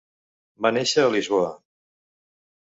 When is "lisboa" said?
1.17-1.53